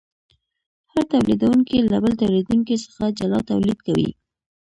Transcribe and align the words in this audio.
هر 0.91 1.03
تولیدونکی 1.11 1.77
له 1.91 1.97
بل 2.03 2.13
تولیدونکي 2.21 2.75
څخه 2.85 3.05
جلا 3.19 3.39
تولید 3.49 3.79
کوي 3.87 4.09